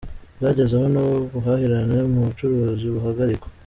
Byageze 0.37 0.73
aho 0.77 0.87
n’ubuhahirane 0.93 1.97
mu 2.11 2.19
bucuruzi 2.27 2.87
buhagarikwa. 2.93 3.47